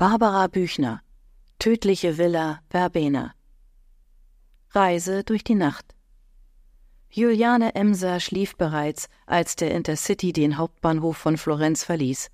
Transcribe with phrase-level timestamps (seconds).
[0.00, 1.02] Barbara Büchner
[1.58, 3.34] Tödliche Villa Verbena.
[4.70, 5.96] Reise durch die Nacht.
[7.10, 12.30] Juliane Emser schlief bereits, als der Intercity den Hauptbahnhof von Florenz verließ.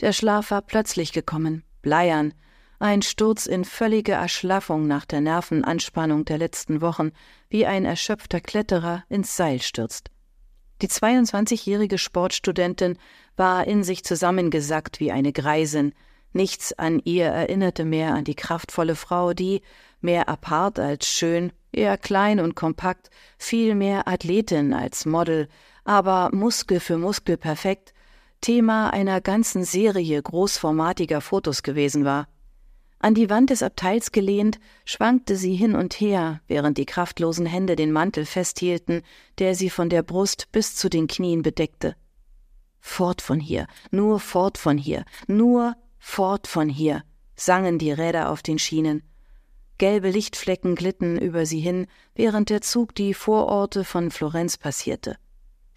[0.00, 2.32] Der Schlaf war plötzlich gekommen, bleiern,
[2.78, 7.10] ein Sturz in völlige Erschlaffung nach der Nervenanspannung der letzten Wochen,
[7.50, 10.10] wie ein erschöpfter Kletterer ins Seil stürzt.
[10.80, 12.96] Die 22-jährige Sportstudentin
[13.36, 15.92] war in sich zusammengesackt wie eine Greisin,
[16.32, 19.62] Nichts an ihr erinnerte mehr an die kraftvolle Frau, die,
[20.00, 25.48] mehr apart als schön, eher klein und kompakt, viel mehr Athletin als Model,
[25.84, 27.94] aber Muskel für Muskel perfekt,
[28.40, 32.28] Thema einer ganzen Serie großformatiger Fotos gewesen war.
[33.00, 37.76] An die Wand des Abteils gelehnt, schwankte sie hin und her, während die kraftlosen Hände
[37.76, 39.02] den Mantel festhielten,
[39.38, 41.94] der sie von der Brust bis zu den Knien bedeckte.
[42.80, 45.76] Fort von hier, nur fort von hier, nur
[46.10, 47.04] Fort von hier,
[47.36, 49.04] sangen die Räder auf den Schienen.
[49.76, 55.16] Gelbe Lichtflecken glitten über sie hin, während der Zug die Vororte von Florenz passierte.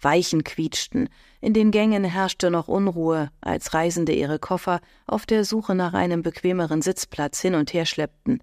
[0.00, 5.76] Weichen quietschten, in den Gängen herrschte noch Unruhe, als Reisende ihre Koffer auf der Suche
[5.76, 8.42] nach einem bequemeren Sitzplatz hin und her schleppten.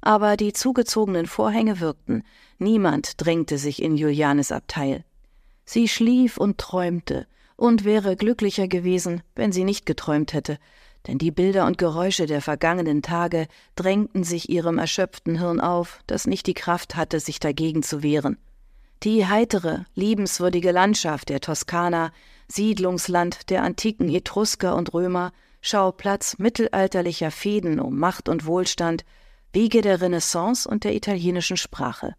[0.00, 2.24] Aber die zugezogenen Vorhänge wirkten,
[2.58, 5.04] niemand drängte sich in Julianes Abteil.
[5.64, 10.58] Sie schlief und träumte, und wäre glücklicher gewesen, wenn sie nicht geträumt hätte,
[11.06, 13.46] denn die Bilder und Geräusche der vergangenen Tage
[13.76, 18.36] drängten sich ihrem erschöpften Hirn auf, das nicht die Kraft hatte, sich dagegen zu wehren.
[19.04, 22.12] Die heitere, liebenswürdige Landschaft der Toskana,
[22.48, 29.04] Siedlungsland der antiken Etrusker und Römer, Schauplatz mittelalterlicher Fäden um Macht und Wohlstand,
[29.52, 32.14] Wege der Renaissance und der italienischen Sprache.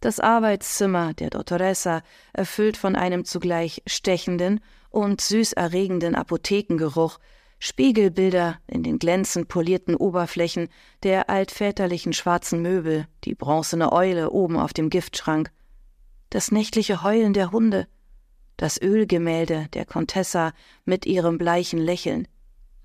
[0.00, 7.18] Das Arbeitszimmer der Dottoressa, erfüllt von einem zugleich stechenden und süßerregenden Apothekengeruch,
[7.66, 10.68] Spiegelbilder in den glänzend polierten Oberflächen
[11.02, 15.50] der altväterlichen schwarzen Möbel, die bronzene Eule oben auf dem Giftschrank,
[16.28, 17.88] das nächtliche Heulen der Hunde,
[18.58, 20.52] das Ölgemälde der Contessa
[20.84, 22.28] mit ihrem bleichen Lächeln,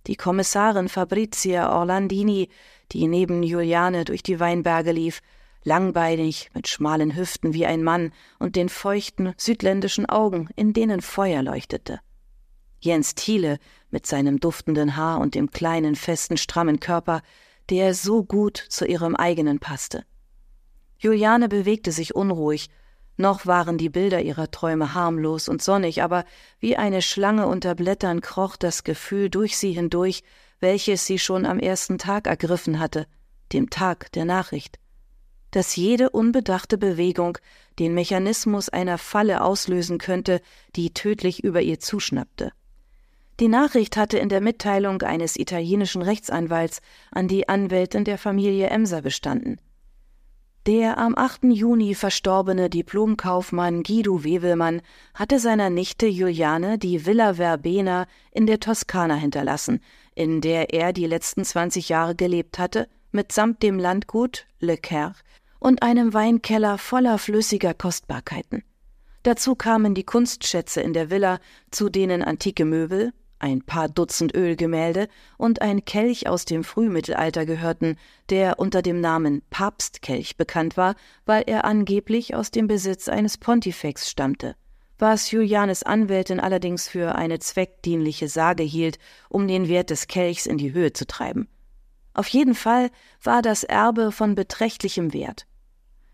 [0.07, 2.47] die Kommissarin Fabrizia Orlandini,
[2.93, 5.19] die neben Juliane durch die Weinberge lief,
[5.65, 11.43] langbeinig, mit schmalen Hüften wie ein Mann und den feuchten südländischen Augen, in denen Feuer
[11.43, 11.99] leuchtete.
[12.79, 13.59] Jens Thiele
[13.89, 17.21] mit seinem duftenden Haar und dem kleinen, festen, strammen Körper,
[17.69, 20.05] der so gut zu ihrem eigenen passte.
[20.97, 22.69] Juliane bewegte sich unruhig,
[23.17, 26.23] noch waren die Bilder ihrer Träume harmlos und sonnig, aber
[26.59, 30.23] wie eine Schlange unter Blättern kroch das Gefühl durch sie hindurch,
[30.61, 33.07] welches sie schon am ersten Tag ergriffen hatte,
[33.51, 34.79] dem Tag der Nachricht,
[35.51, 37.37] dass jede unbedachte Bewegung
[37.77, 40.41] den Mechanismus einer Falle auslösen könnte,
[40.75, 42.53] die tödlich über ihr zuschnappte.
[43.39, 49.01] Die Nachricht hatte in der Mitteilung eines italienischen Rechtsanwalts an die Anwältin der Familie Emser
[49.01, 49.61] bestanden.
[50.67, 51.45] Der am 8.
[51.45, 54.81] Juni verstorbene Diplomkaufmann Guido Wewelmann
[55.13, 59.81] hatte seiner Nichte Juliane die Villa Verbena in der Toskana hinterlassen,
[60.15, 65.13] in der er die letzten 20 Jahre gelebt hatte, mitsamt dem Landgut Le Coeur
[65.59, 68.63] und einem Weinkeller voller flüssiger Kostbarkeiten.
[69.23, 71.39] Dazu kamen die Kunstschätze in der Villa,
[71.71, 75.07] zu denen antike Möbel, ein paar Dutzend Ölgemälde
[75.37, 77.97] und ein Kelch aus dem Frühmittelalter gehörten,
[78.29, 80.95] der unter dem Namen Papstkelch bekannt war,
[81.25, 84.55] weil er angeblich aus dem Besitz eines Pontifex stammte,
[84.97, 88.99] was Julianes Anwältin allerdings für eine zweckdienliche Sage hielt,
[89.29, 91.47] um den Wert des Kelchs in die Höhe zu treiben.
[92.13, 92.89] Auf jeden Fall
[93.23, 95.45] war das Erbe von beträchtlichem Wert.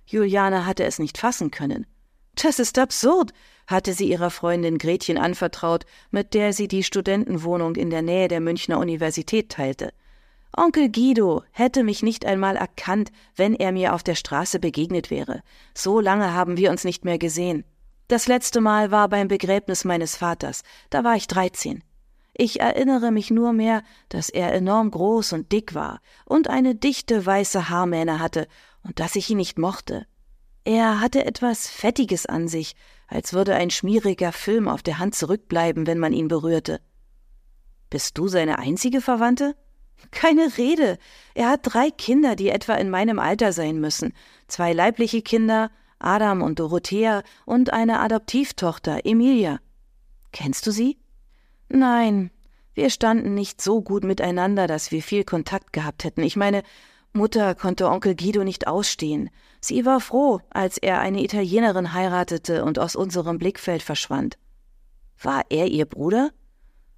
[0.05, 1.87] Juliane hatte es nicht fassen können.
[2.35, 3.31] Das ist absurd,
[3.67, 8.39] hatte sie ihrer Freundin Gretchen anvertraut, mit der sie die Studentenwohnung in der Nähe der
[8.39, 9.91] Münchner Universität teilte.
[10.55, 15.41] Onkel Guido hätte mich nicht einmal erkannt, wenn er mir auf der Straße begegnet wäre.
[15.73, 17.65] So lange haben wir uns nicht mehr gesehen.
[18.07, 21.83] Das letzte Mal war beim Begräbnis meines Vaters, da war ich dreizehn.
[22.37, 27.25] Ich erinnere mich nur mehr, dass er enorm groß und dick war und eine dichte
[27.25, 28.47] weiße Haarmähne hatte
[28.83, 30.05] und dass ich ihn nicht mochte.
[30.65, 32.75] Er hatte etwas Fettiges an sich,
[33.07, 36.81] als würde ein schmieriger Film auf der Hand zurückbleiben, wenn man ihn berührte.
[37.89, 39.55] Bist du seine einzige Verwandte?
[40.11, 40.97] Keine Rede.
[41.33, 44.13] Er hat drei Kinder, die etwa in meinem Alter sein müssen.
[44.47, 49.59] Zwei leibliche Kinder, Adam und Dorothea, und eine Adoptivtochter, Emilia.
[50.31, 50.97] Kennst du sie?
[51.69, 52.31] Nein.
[52.73, 56.23] Wir standen nicht so gut miteinander, dass wir viel Kontakt gehabt hätten.
[56.23, 56.61] Ich meine,
[57.15, 59.29] Mutter konnte Onkel Guido nicht ausstehen.
[59.61, 64.37] Sie war froh, als er eine Italienerin heiratete und aus unserem Blickfeld verschwand.
[65.21, 66.31] War er ihr Bruder?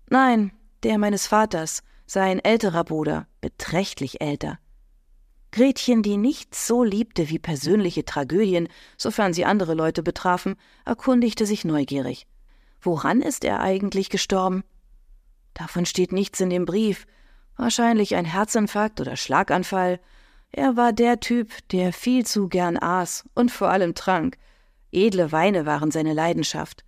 [0.09, 0.51] Nein,
[0.83, 4.57] der meines Vaters, sein älterer Bruder, beträchtlich älter.
[5.51, 10.55] Gretchen, die nichts so liebte wie persönliche Tragödien, sofern sie andere Leute betrafen,
[10.85, 12.25] erkundigte sich neugierig.
[12.81, 14.63] Woran ist er eigentlich gestorben?
[15.53, 17.05] Davon steht nichts in dem Brief.
[17.57, 19.99] Wahrscheinlich ein Herzinfarkt oder Schlaganfall.
[20.51, 24.37] Er war der Typ, der viel zu gern aß und vor allem trank.
[24.91, 26.85] Edle Weine waren seine Leidenschaft.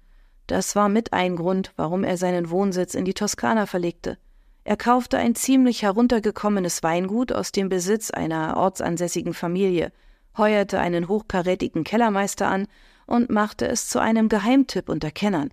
[0.47, 4.17] Das war mit ein Grund, warum er seinen Wohnsitz in die Toskana verlegte.
[4.63, 9.91] Er kaufte ein ziemlich heruntergekommenes Weingut aus dem Besitz einer ortsansässigen Familie,
[10.37, 12.67] heuerte einen hochkarätigen Kellermeister an
[13.05, 15.51] und machte es zu einem Geheimtipp unter Kennern.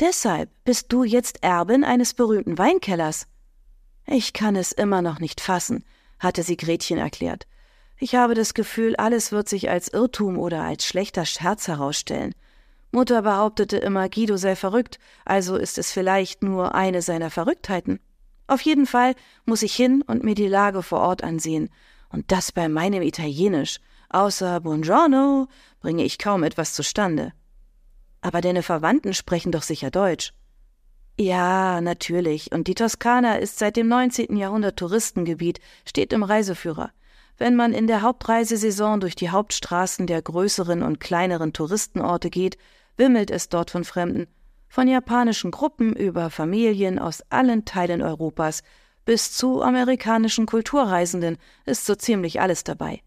[0.00, 3.26] Deshalb bist du jetzt Erbin eines berühmten Weinkellers.
[4.06, 5.84] Ich kann es immer noch nicht fassen,
[6.18, 7.46] hatte sie Gretchen erklärt.
[7.98, 12.34] Ich habe das Gefühl, alles wird sich als Irrtum oder als schlechter Scherz herausstellen.
[12.90, 17.98] Mutter behauptete immer, Guido sei verrückt, also ist es vielleicht nur eine seiner Verrücktheiten.
[18.46, 19.14] Auf jeden Fall
[19.46, 21.70] muss ich hin und mir die Lage vor Ort ansehen.
[22.10, 23.80] Und das bei meinem Italienisch.
[24.10, 25.48] Außer Buongiorno
[25.80, 27.32] bringe ich kaum etwas zustande.
[28.20, 30.32] Aber deine Verwandten sprechen doch sicher Deutsch.
[31.16, 32.52] Ja, natürlich.
[32.52, 34.36] Und die Toskana ist seit dem 19.
[34.36, 36.90] Jahrhundert Touristengebiet, steht im Reiseführer.
[37.38, 42.58] Wenn man in der Hauptreisesaison durch die Hauptstraßen der größeren und kleineren Touristenorte geht,
[42.96, 44.26] wimmelt es dort von Fremden
[44.74, 48.64] von japanischen Gruppen über Familien aus allen Teilen Europas
[49.04, 53.00] bis zu amerikanischen Kulturreisenden ist so ziemlich alles dabei.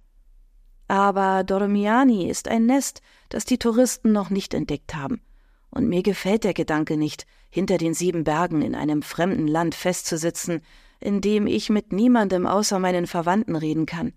[0.87, 5.19] Aber Dormiani ist ein Nest, das die Touristen noch nicht entdeckt haben.
[5.69, 10.61] Und mir gefällt der Gedanke nicht, hinter den sieben Bergen in einem fremden Land festzusitzen,
[10.99, 14.13] in dem ich mit niemandem außer meinen Verwandten reden kann.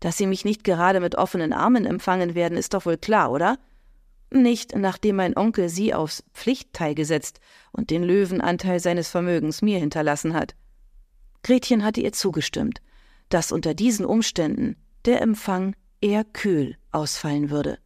[0.00, 3.58] Dass sie mich nicht gerade mit offenen Armen empfangen werden, ist doch wohl klar, oder?
[4.30, 7.40] Nicht, nachdem mein Onkel sie aufs Pflichtteil gesetzt
[7.72, 10.54] und den Löwenanteil seines Vermögens mir hinterlassen hat.
[11.42, 12.80] Gretchen hatte ihr zugestimmt,
[13.28, 17.78] dass unter diesen Umständen der Empfang eher kühl ausfallen würde.